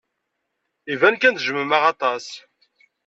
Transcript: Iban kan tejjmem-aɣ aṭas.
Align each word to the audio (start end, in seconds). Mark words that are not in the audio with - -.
Iban 0.93 1.15
kan 1.17 1.35
tejjmem-aɣ 1.35 1.83
aṭas. 1.93 2.25